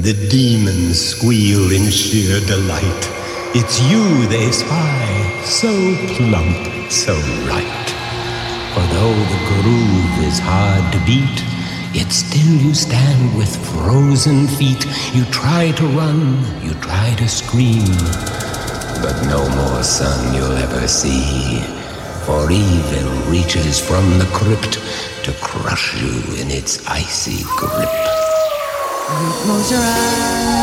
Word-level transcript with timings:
The 0.00 0.14
demons 0.30 0.96
squeal 1.00 1.72
in 1.72 1.90
sheer 1.90 2.38
delight. 2.46 3.02
It's 3.52 3.80
you 3.90 4.26
they 4.28 4.52
spy, 4.52 5.42
so 5.44 5.72
plump, 6.14 6.88
so 6.88 7.14
right. 7.50 7.88
For 8.74 8.86
though 8.94 9.18
the 9.32 9.42
groove 9.50 10.24
is 10.24 10.38
hard 10.38 10.92
to 10.92 11.00
beat, 11.04 11.42
yet 11.92 12.12
still 12.12 12.54
you 12.62 12.74
stand 12.74 13.36
with 13.36 13.50
frozen 13.72 14.46
feet. 14.46 14.86
You 15.14 15.24
try 15.32 15.72
to 15.72 15.86
run, 15.88 16.44
you 16.62 16.74
try 16.74 17.16
to 17.16 17.28
scream, 17.28 17.90
but 19.02 19.18
no 19.26 19.42
more 19.56 19.82
sun 19.82 20.32
you'll 20.32 20.56
ever 20.58 20.86
see. 20.86 21.60
For 22.24 22.52
evil 22.52 23.10
reaches 23.32 23.80
from 23.80 24.06
the 24.20 24.30
crypt 24.32 24.78
to 25.24 25.32
crush 25.42 26.00
you 26.00 26.40
in 26.40 26.52
its 26.52 26.86
icy 26.86 27.42
grip. 27.56 28.17
Close 29.08 29.70
your 29.70 29.80
eyes. 29.80 30.57